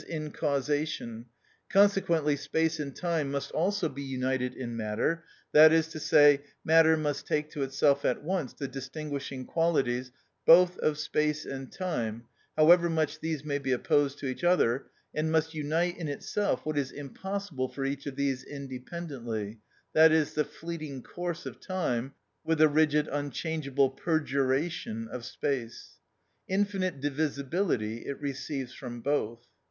_,in 0.05 0.31
causation, 0.31 1.27
consequently 1.69 2.35
space 2.35 2.79
and 2.79 2.95
time 2.95 3.29
must 3.29 3.51
also 3.51 3.87
be 3.87 4.01
united 4.01 4.51
in 4.55 4.75
matter, 4.75 5.23
that 5.51 5.71
is 5.71 5.87
to 5.89 5.99
say, 5.99 6.41
matter 6.63 6.97
must 6.97 7.27
take 7.27 7.51
to 7.51 7.61
itself 7.61 8.03
at 8.03 8.23
once 8.23 8.51
the 8.53 8.67
distinguishing 8.67 9.45
qualities 9.45 10.11
both 10.43 10.75
of 10.79 10.97
space 10.97 11.45
and 11.45 11.71
time, 11.71 12.23
however 12.57 12.89
much 12.89 13.19
these 13.19 13.45
may 13.45 13.59
be 13.59 13.71
opposed 13.71 14.17
to 14.17 14.25
each 14.25 14.43
other, 14.43 14.87
and 15.13 15.31
must 15.31 15.53
unite 15.53 15.95
in 15.99 16.07
itself 16.07 16.65
what 16.65 16.79
is 16.79 16.91
impossible 16.91 17.69
for 17.69 17.85
each 17.85 18.07
of 18.07 18.15
these 18.15 18.43
independently, 18.43 19.59
that 19.93 20.11
is, 20.11 20.33
the 20.33 20.43
fleeting 20.43 21.03
course 21.03 21.45
of 21.45 21.59
time, 21.59 22.15
with 22.43 22.57
the 22.57 22.67
rigid 22.67 23.07
unchangeable 23.09 23.91
perduration 23.91 25.07
of 25.09 25.23
space: 25.23 25.99
infinite 26.47 26.99
divisibility 26.99 28.07
it 28.07 28.19
receives 28.19 28.73
from 28.73 28.99
both. 28.99 29.45